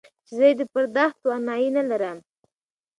چې 0.25 0.31
زه 0.37 0.43
يې 0.49 0.53
د 0.59 0.61
پرداخت 0.73 1.17
توانايي 1.23 1.69
نه 1.77 1.83
لرم. 1.89 2.17